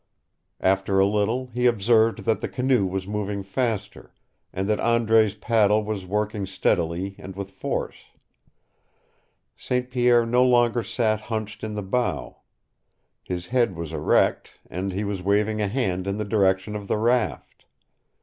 [0.61, 4.15] After a little he observed that the canoe was moving faster,
[4.51, 8.05] and that Andre's paddle was working steadily and with force.
[9.55, 9.91] St.
[9.91, 12.37] Pierre no longer sat hunched in the bow.
[13.21, 16.97] His head was erect, and he was waving a hand in the direction of the
[16.97, 17.65] raft.